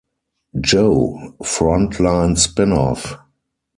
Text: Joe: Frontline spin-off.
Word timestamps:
Joe: 0.59 1.35
Frontline 1.43 2.35
spin-off. 2.35 3.19